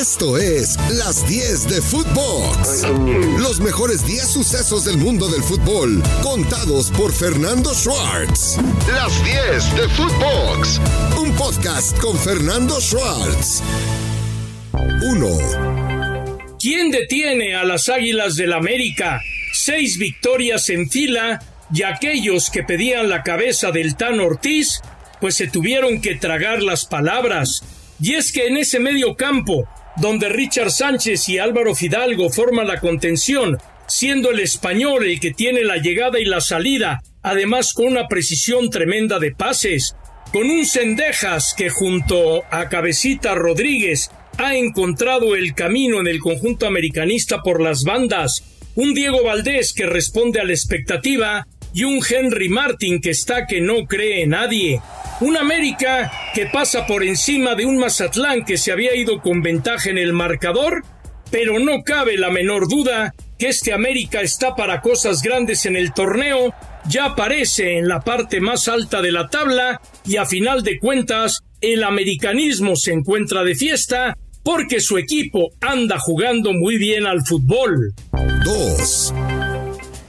[0.00, 2.86] Esto es Las 10 de Footbox.
[3.40, 8.58] Los mejores 10 sucesos del mundo del fútbol, contados por Fernando Schwartz.
[8.92, 10.80] Las 10 de Footbox.
[11.20, 13.60] Un podcast con Fernando Schwartz.
[14.72, 16.56] 1.
[16.60, 19.20] ¿Quién detiene a las Águilas del América?
[19.52, 21.42] Seis victorias en fila
[21.74, 24.80] y aquellos que pedían la cabeza del Tan Ortiz,
[25.20, 27.64] pues se tuvieron que tragar las palabras.
[28.00, 29.68] Y es que en ese medio campo,
[30.00, 35.64] donde Richard Sánchez y Álvaro Fidalgo forman la contención, siendo el español el que tiene
[35.64, 39.96] la llegada y la salida, además con una precisión tremenda de pases,
[40.32, 46.66] con un Cendejas que junto a Cabecita Rodríguez ha encontrado el camino en el conjunto
[46.66, 48.44] americanista por las bandas,
[48.76, 51.46] un Diego Valdés que responde a la expectativa
[51.78, 54.82] y un Henry Martin que está que no cree en nadie.
[55.20, 59.88] Un América que pasa por encima de un Mazatlán que se había ido con ventaja
[59.88, 60.82] en el marcador,
[61.30, 65.92] pero no cabe la menor duda que este América está para cosas grandes en el
[65.92, 66.52] torneo,
[66.88, 71.42] ya aparece en la parte más alta de la tabla y a final de cuentas
[71.60, 77.94] el americanismo se encuentra de fiesta porque su equipo anda jugando muy bien al fútbol.
[78.44, 79.14] 2.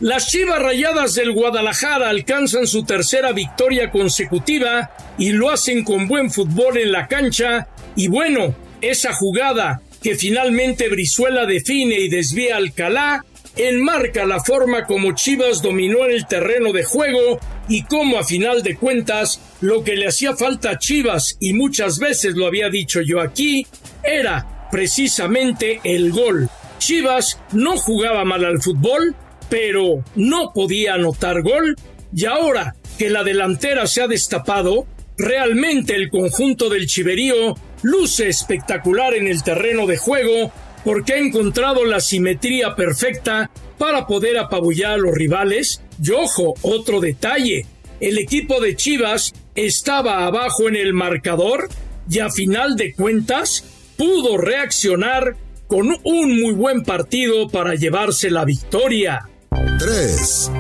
[0.01, 6.31] Las Chivas Rayadas del Guadalajara alcanzan su tercera victoria consecutiva y lo hacen con buen
[6.31, 13.25] fútbol en la cancha y bueno, esa jugada que finalmente Brizuela define y desvía Alcalá
[13.57, 18.77] enmarca la forma como Chivas dominó el terreno de juego y cómo a final de
[18.77, 23.19] cuentas lo que le hacía falta a Chivas y muchas veces lo había dicho yo
[23.19, 23.67] aquí
[24.01, 26.49] era precisamente el gol.
[26.77, 29.13] Chivas no jugaba mal al fútbol,
[29.49, 31.75] pero no podía anotar gol
[32.15, 34.85] y ahora que la delantera se ha destapado,
[35.17, 40.51] realmente el conjunto del Chiverío luce espectacular en el terreno de juego
[40.83, 45.81] porque ha encontrado la simetría perfecta para poder apabullar a los rivales.
[46.01, 47.65] Y ojo, otro detalle,
[47.99, 51.69] el equipo de Chivas estaba abajo en el marcador
[52.09, 53.63] y a final de cuentas
[53.97, 55.35] pudo reaccionar
[55.67, 59.29] con un muy buen partido para llevarse la victoria.
[59.49, 60.51] 3.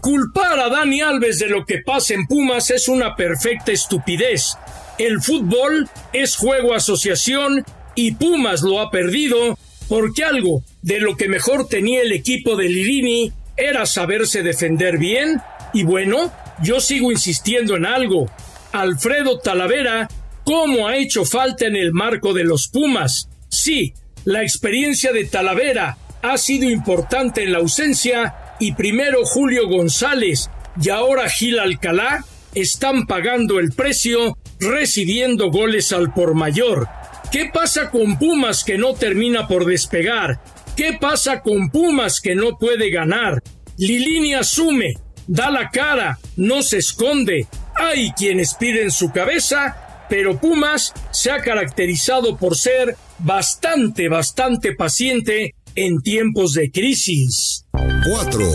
[0.00, 4.56] Culpar a Dani Alves de lo que pasa en Pumas es una perfecta estupidez.
[4.98, 7.64] El fútbol es juego asociación
[7.94, 9.58] y Pumas lo ha perdido
[9.88, 15.40] porque algo de lo que mejor tenía el equipo de Lirini era saberse defender bien
[15.72, 18.30] y bueno, yo sigo insistiendo en algo.
[18.72, 20.08] Alfredo Talavera,
[20.44, 23.28] ¿cómo ha hecho falta en el marco de los Pumas?
[23.48, 23.94] Sí,
[24.24, 30.50] la experiencia de Talavera ha sido importante en la ausencia y primero Julio González
[30.80, 32.24] y ahora Gil Alcalá
[32.54, 36.88] están pagando el precio recibiendo goles al por mayor.
[37.30, 40.40] ¿Qué pasa con Pumas que no termina por despegar?
[40.76, 43.42] ¿Qué pasa con Pumas que no puede ganar?
[43.78, 44.94] Lilini asume,
[45.26, 47.46] da la cara, no se esconde.
[47.74, 55.54] Hay quienes piden su cabeza, pero Pumas se ha caracterizado por ser bastante, bastante paciente
[55.74, 57.66] en tiempos de crisis.
[57.72, 58.46] 4.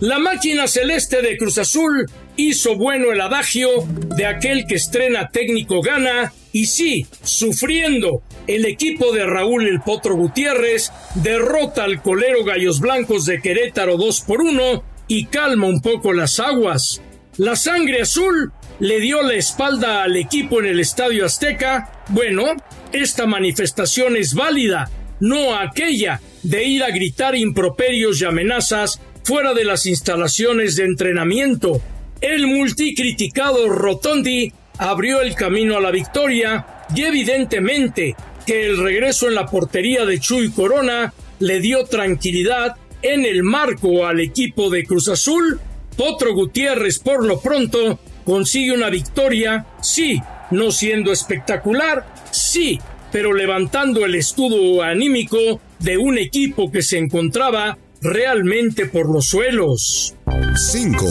[0.00, 3.68] La máquina celeste de Cruz Azul hizo bueno el adagio
[4.16, 10.16] de aquel que estrena técnico gana y sí, sufriendo, el equipo de Raúl El Potro
[10.16, 16.12] Gutiérrez derrota al colero Gallos Blancos de Querétaro 2 por 1 y calma un poco
[16.12, 17.00] las aguas.
[17.36, 22.02] La sangre azul le dio la espalda al equipo en el Estadio Azteca.
[22.08, 22.44] Bueno,
[22.92, 24.90] esta manifestación es válida,
[25.22, 31.80] no aquella de ir a gritar improperios y amenazas fuera de las instalaciones de entrenamiento.
[32.20, 39.36] El multicriticado Rotondi abrió el camino a la victoria y evidentemente que el regreso en
[39.36, 45.08] la portería de Chuy Corona le dio tranquilidad en el marco al equipo de Cruz
[45.08, 45.60] Azul.
[45.96, 52.80] Potro Gutiérrez por lo pronto consigue una victoria, sí, no siendo espectacular, sí,
[53.12, 60.14] pero levantando el escudo anímico de un equipo que se encontraba realmente por los suelos.
[60.56, 61.06] 5.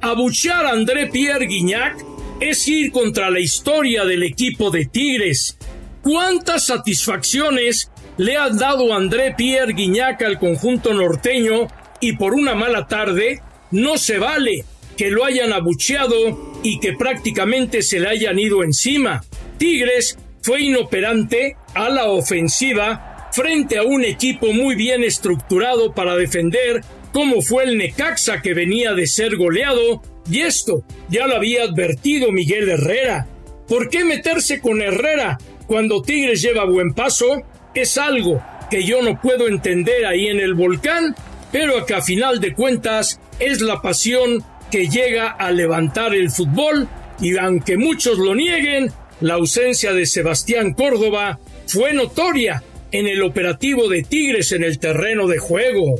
[0.00, 1.96] Abuchear a André Pierre Guignac
[2.40, 5.56] es ir contra la historia del equipo de Tigres.
[6.02, 11.68] ¿Cuántas satisfacciones le ha dado André Pierre Guignac al conjunto norteño
[12.00, 13.40] y por una mala tarde
[13.70, 14.64] no se vale
[14.96, 19.22] que lo hayan abucheado y que prácticamente se le hayan ido encima?
[19.58, 26.82] Tigres fue inoperante a la ofensiva frente a un equipo muy bien estructurado para defender,
[27.12, 32.32] como fue el Necaxa que venía de ser goleado, y esto ya lo había advertido
[32.32, 33.26] Miguel Herrera.
[33.66, 37.42] ¿Por qué meterse con Herrera cuando Tigres lleva buen paso,
[37.74, 41.14] es algo que yo no puedo entender ahí en el volcán,
[41.52, 46.88] pero que a final de cuentas es la pasión que llega a levantar el fútbol
[47.20, 48.90] y aunque muchos lo nieguen,
[49.20, 52.62] la ausencia de Sebastián Córdoba fue notoria
[52.92, 55.96] en el operativo de Tigres en el terreno de juego.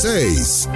[0.00, 0.68] 6.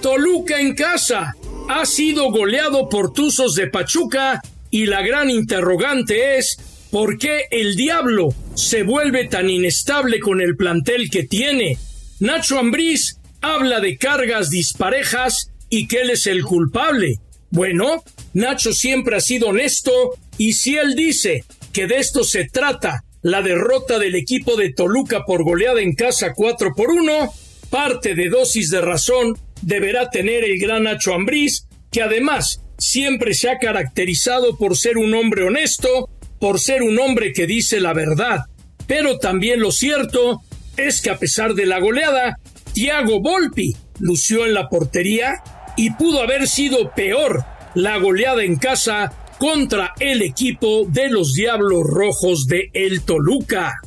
[0.00, 1.34] Toluca en casa
[1.68, 4.40] ha sido goleado por Tuzos de Pachuca
[4.70, 6.58] y la gran interrogante es
[6.90, 11.78] ¿por qué el diablo se vuelve tan inestable con el plantel que tiene?
[12.20, 17.18] Nacho Ambriz habla de cargas disparejas y que él es el culpable.
[17.50, 18.02] Bueno,
[18.34, 23.42] Nacho siempre ha sido honesto y si él dice que de esto se trata la
[23.42, 27.32] derrota del equipo de Toluca por goleada en casa 4 por 1,
[27.70, 33.48] parte de dosis de razón deberá tener el gran Nacho Ambriz, que además siempre se
[33.48, 38.40] ha caracterizado por ser un hombre honesto, por ser un hombre que dice la verdad.
[38.86, 40.42] Pero también lo cierto
[40.76, 42.38] es que a pesar de la goleada,
[42.74, 45.34] Thiago Volpi lució en la portería
[45.76, 47.44] y pudo haber sido peor
[47.74, 53.80] la goleada en casa contra el equipo de los Diablos Rojos de El Toluca.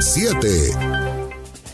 [0.00, 0.48] 7.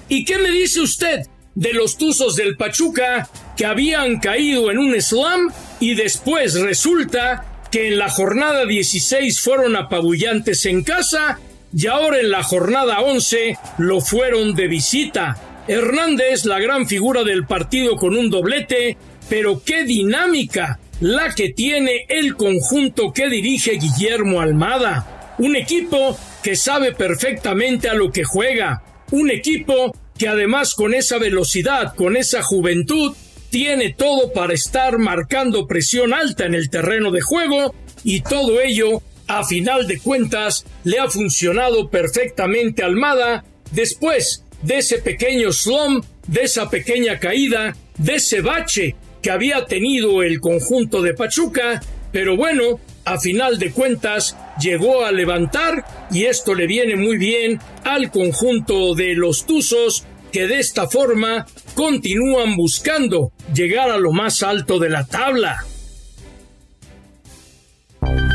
[0.08, 5.00] ¿Y qué me dice usted de los Tuzos del Pachuca que habían caído en un
[5.00, 11.38] slam y después resulta que en la jornada 16 fueron apabullantes en casa
[11.74, 15.64] y ahora en la jornada 11 lo fueron de visita?
[15.68, 18.96] Hernández, la gran figura del partido con un doblete,
[19.28, 25.34] pero qué dinámica la que tiene el conjunto que dirige Guillermo Almada.
[25.38, 28.84] Un equipo que sabe perfectamente a lo que juega.
[29.10, 33.16] Un equipo que además con esa velocidad, con esa juventud,
[33.50, 37.74] tiene todo para estar marcando presión alta en el terreno de juego
[38.04, 44.78] y todo ello, a final de cuentas, le ha funcionado perfectamente a Almada después de
[44.78, 51.00] ese pequeño slump, de esa pequeña caída, de ese bache que había tenido el conjunto
[51.00, 51.80] de Pachuca,
[52.10, 57.58] pero bueno, a final de cuentas llegó a levantar y esto le viene muy bien
[57.84, 64.42] al conjunto de los Tuzos que de esta forma continúan buscando llegar a lo más
[64.42, 65.64] alto de la tabla.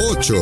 [0.09, 0.35] 8.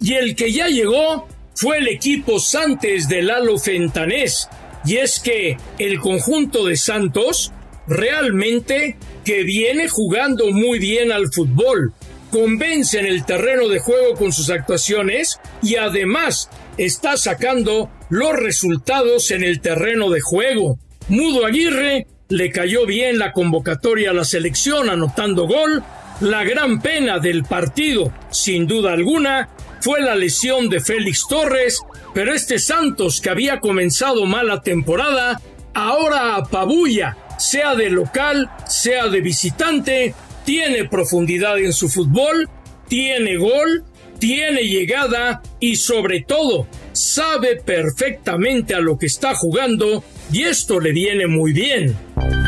[0.00, 4.48] Y el que ya llegó fue el equipo Santos de Lalo Fentanés.
[4.84, 7.52] Y es que el conjunto de Santos
[7.86, 11.92] realmente que viene jugando muy bien al fútbol,
[12.30, 16.48] convence en el terreno de juego con sus actuaciones y además
[16.78, 20.78] está sacando los resultados en el terreno de juego.
[21.08, 25.84] Mudo Aguirre le cayó bien la convocatoria a la selección anotando gol.
[26.20, 29.48] La gran pena del partido, sin duda alguna,
[29.80, 31.80] fue la lesión de Félix Torres,
[32.14, 35.40] pero este Santos que había comenzado mala temporada,
[35.74, 42.48] ahora apabulla sea de local, sea de visitante, tiene profundidad en su fútbol,
[42.86, 43.84] tiene gol,
[44.20, 50.92] tiene llegada y sobre todo sabe perfectamente a lo que está jugando y esto le
[50.92, 51.96] viene muy bien.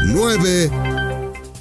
[0.06, 0.70] 9.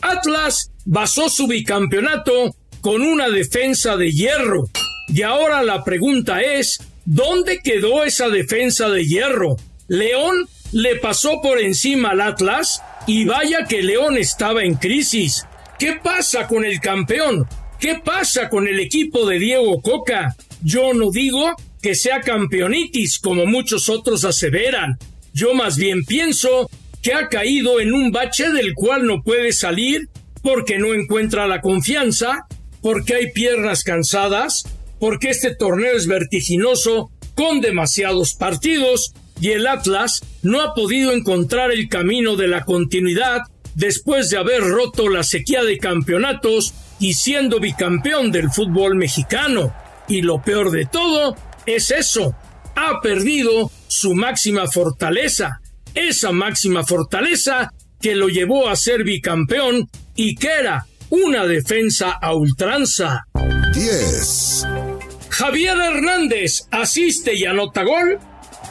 [0.02, 4.66] Atlas basó su bicampeonato con una defensa de hierro.
[5.08, 9.56] Y ahora la pregunta es, ¿dónde quedó esa defensa de hierro?
[9.88, 12.82] ¿León le pasó por encima al Atlas?
[13.06, 15.46] Y vaya que León estaba en crisis.
[15.78, 17.46] ¿Qué pasa con el campeón?
[17.80, 20.38] ¿Qué pasa con el equipo de Diego Coca?
[20.62, 24.98] Yo no digo que sea campeonitis como muchos otros aseveran.
[25.34, 26.70] Yo más bien pienso
[27.02, 30.08] que ha caído en un bache del cual no puede salir
[30.42, 32.48] porque no encuentra la confianza,
[32.82, 34.64] porque hay piernas cansadas,
[35.00, 39.14] porque este torneo es vertiginoso con demasiados partidos
[39.44, 43.42] y el Atlas no ha podido encontrar el camino de la continuidad
[43.76, 49.76] después de haber roto la sequía de campeonatos y siendo bicampeón del fútbol mexicano.
[50.08, 51.36] Y lo peor de todo
[51.66, 52.34] es eso,
[52.78, 55.60] ha perdido su máxima fortaleza,
[55.94, 57.70] esa máxima fortaleza
[58.00, 63.26] que lo llevó a ser bicampeón y que era una defensa a ultranza.
[63.74, 64.68] 10.
[65.28, 68.20] Javier Hernández asiste y anota gol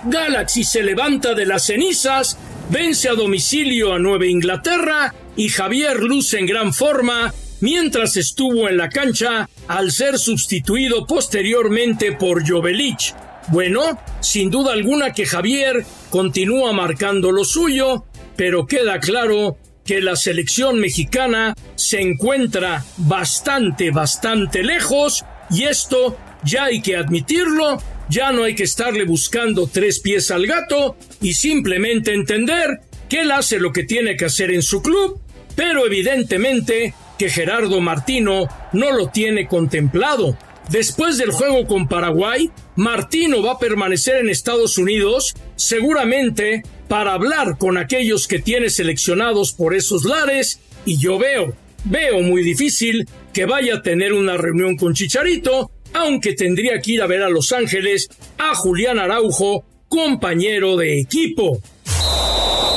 [0.04, 2.37] Galaxy se levanta de las cenizas,
[2.71, 8.76] vence a domicilio a Nueva Inglaterra y Javier luce en gran forma mientras estuvo en
[8.76, 13.14] la cancha al ser sustituido posteriormente por Jovelich.
[13.49, 18.04] Bueno, sin duda alguna que Javier continúa marcando lo suyo,
[18.37, 26.64] pero queda claro que la selección mexicana se encuentra bastante, bastante lejos y esto, ya
[26.64, 27.80] hay que admitirlo,
[28.12, 33.31] ya no hay que estarle buscando tres pies al gato y simplemente entender que él
[33.31, 35.19] hace lo que tiene que hacer en su club,
[35.57, 40.37] pero evidentemente que Gerardo Martino no lo tiene contemplado.
[40.69, 47.57] Después del juego con Paraguay, Martino va a permanecer en Estados Unidos, seguramente para hablar
[47.57, 51.54] con aquellos que tiene seleccionados por esos lares, y yo veo,
[51.85, 57.02] veo muy difícil que vaya a tener una reunión con Chicharito, aunque tendría que ir
[57.02, 58.08] a ver a Los Ángeles
[58.38, 61.61] a Julián Araujo, compañero de equipo.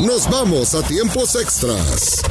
[0.02, 2.22] Nos vamos a tiempos extras.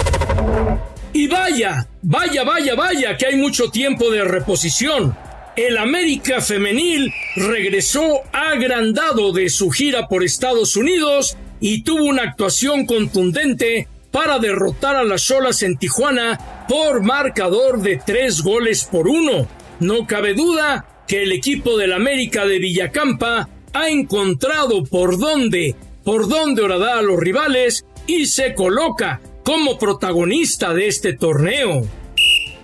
[1.12, 5.16] Y vaya, vaya, vaya, vaya, que hay mucho tiempo de reposición.
[5.56, 12.84] El América Femenil regresó agrandado de su gira por Estados Unidos y tuvo una actuación
[12.84, 19.48] contundente para derrotar a las Cholas en Tijuana por marcador de tres goles por uno.
[19.80, 26.28] No cabe duda que el equipo del América de Villacampa ha encontrado por dónde, por
[26.28, 31.82] dónde horadar a los rivales y se coloca como protagonista de este torneo.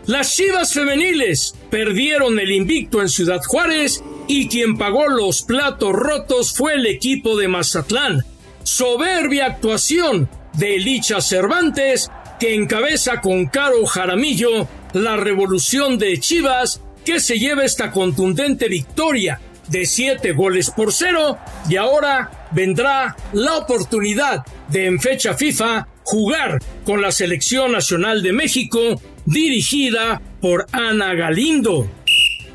[0.07, 6.55] Las Chivas femeniles perdieron el invicto en Ciudad Juárez y quien pagó los platos rotos
[6.55, 8.25] fue el equipo de Mazatlán.
[8.63, 16.81] Soberbia actuación de Licha Cervantes que encabeza con Caro Jaramillo la revolución de Chivas
[17.19, 21.39] se lleva esta contundente victoria de 7 goles por cero
[21.69, 28.33] y ahora vendrá la oportunidad de en fecha FIFA jugar con la selección nacional de
[28.33, 31.91] México dirigida por Ana Galindo.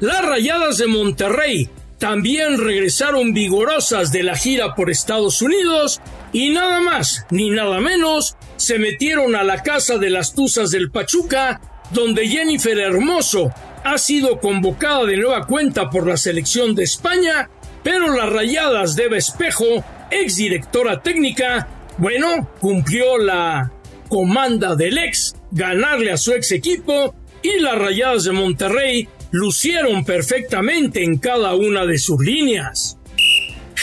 [0.01, 6.01] Las Rayadas de Monterrey también regresaron vigorosas de la gira por Estados Unidos
[6.33, 10.91] y nada más ni nada menos se metieron a la casa de las Tuzas del
[10.91, 13.53] Pachuca donde Jennifer Hermoso
[13.85, 17.51] ha sido convocada de nueva cuenta por la selección de España,
[17.83, 21.67] pero las rayadas de Espejo, exdirectora técnica,
[21.99, 23.71] bueno, cumplió la
[24.09, 27.13] comanda del ex, ganarle a su ex equipo,
[27.43, 32.97] y las rayadas de Monterrey lucieron perfectamente en cada una de sus líneas.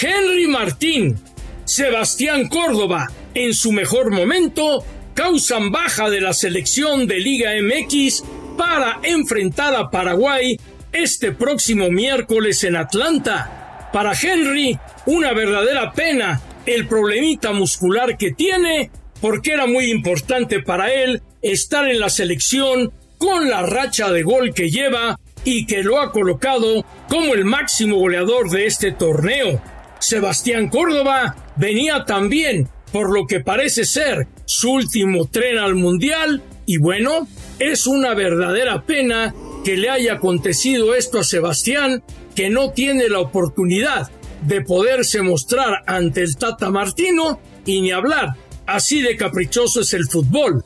[0.01, 1.17] Henry Martín,
[1.65, 8.25] Sebastián Córdoba, en su mejor momento, causan baja de la selección de Liga MX
[8.57, 10.59] para enfrentar a Paraguay
[10.93, 13.89] este próximo miércoles en Atlanta.
[13.93, 18.91] Para Henry, una verdadera pena el problemita muscular que tiene,
[19.21, 24.53] porque era muy importante para él estar en la selección con la racha de gol
[24.55, 29.61] que lleva y que lo ha colocado como el máximo goleador de este torneo.
[29.99, 36.79] Sebastián Córdoba venía también, por lo que parece ser su último tren al Mundial, y
[36.79, 37.27] bueno,
[37.71, 42.03] es una verdadera pena que le haya acontecido esto a Sebastián,
[42.35, 44.11] que no tiene la oportunidad
[44.43, 48.35] de poderse mostrar ante el Tata Martino y ni hablar.
[48.67, 50.63] Así de caprichoso es el fútbol.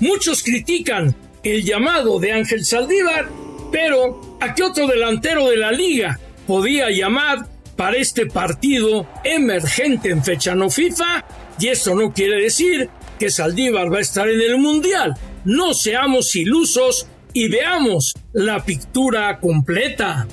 [0.00, 3.28] Muchos critican el llamado de Ángel Saldívar,
[3.70, 10.24] pero ¿a qué otro delantero de la liga podía llamar para este partido emergente en
[10.24, 11.24] fecha no FIFA?
[11.60, 15.14] Y esto no quiere decir que Saldívar va a estar en el Mundial.
[15.46, 20.26] No seamos ilusos y veamos la pintura completa.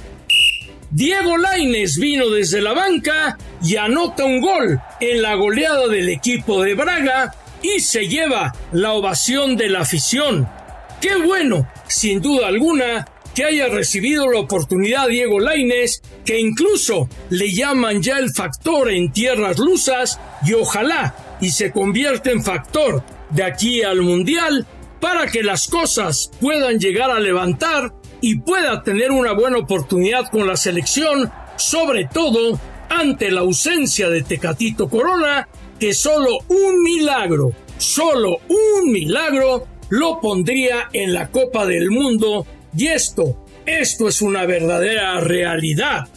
[0.90, 6.64] Diego Laines vino desde la banca y anota un gol en la goleada del equipo
[6.64, 10.50] de Braga y se lleva la ovación de la afición.
[11.00, 17.52] Qué bueno, sin duda alguna, que haya recibido la oportunidad Diego Laines, que incluso le
[17.52, 23.44] llaman ya el factor en tierras lusas y ojalá y se convierta en factor de
[23.44, 24.66] aquí al Mundial
[25.04, 30.48] para que las cosas puedan llegar a levantar y pueda tener una buena oportunidad con
[30.48, 32.58] la selección, sobre todo
[32.88, 40.88] ante la ausencia de Tecatito Corona, que solo un milagro, solo un milagro lo pondría
[40.94, 46.08] en la Copa del Mundo y esto, esto es una verdadera realidad.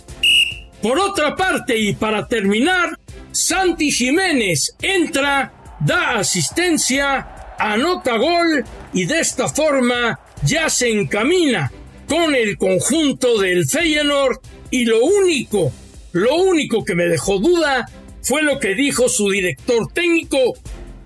[0.80, 2.96] Por otra parte, y para terminar,
[3.32, 11.72] Santi Jiménez entra, da asistencia anota gol y de esta forma ya se encamina
[12.08, 14.38] con el conjunto del Feyenoord
[14.70, 15.72] y lo único,
[16.12, 17.88] lo único que me dejó duda
[18.22, 20.38] fue lo que dijo su director técnico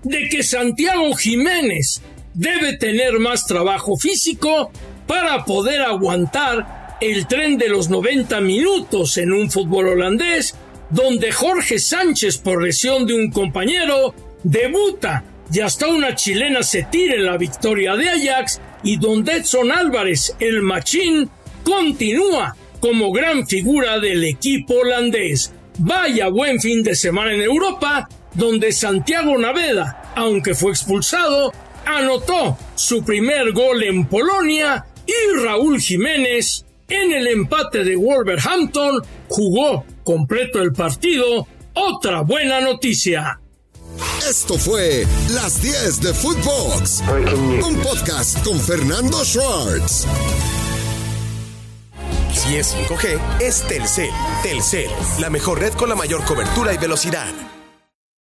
[0.03, 2.01] de que Santiago Jiménez
[2.33, 4.71] debe tener más trabajo físico
[5.07, 10.55] para poder aguantar el tren de los 90 minutos en un fútbol holandés
[10.89, 17.15] donde Jorge Sánchez por lesión de un compañero debuta y hasta una chilena se tira
[17.15, 21.29] en la victoria de Ajax y donde Edson Álvarez, el machín,
[21.63, 25.53] continúa como gran figura del equipo holandés.
[25.77, 31.51] Vaya buen fin de semana en Europa, donde Santiago Naveda, aunque fue expulsado,
[31.85, 39.85] anotó su primer gol en Polonia y Raúl Jiménez en el empate de Wolverhampton jugó
[40.03, 41.47] completo el partido.
[41.73, 43.40] Otra buena noticia.
[44.27, 47.01] Esto fue Las 10 de Footbox,
[47.63, 50.05] un podcast con Fernando Schwartz.
[52.33, 54.09] Si es 5G, es Telcel.
[54.43, 54.89] Telcel,
[55.19, 57.50] la mejor red con la mayor cobertura y velocidad.